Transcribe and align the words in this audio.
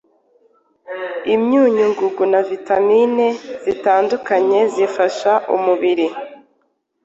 imyunyungugu 1.35 2.23
na 2.31 2.39
vitamini 2.49 3.27
zitandukanye 3.65 4.59
zifasha 4.73 5.31
umubiri 5.55 6.07